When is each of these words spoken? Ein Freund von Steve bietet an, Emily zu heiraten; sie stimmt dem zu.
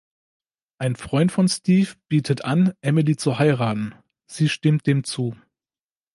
Ein 0.79 0.95
Freund 0.95 1.31
von 1.31 1.47
Steve 1.47 1.91
bietet 2.07 2.43
an, 2.43 2.73
Emily 2.81 3.17
zu 3.17 3.37
heiraten; 3.37 3.93
sie 4.25 4.49
stimmt 4.49 4.87
dem 4.87 5.03
zu. 5.03 5.37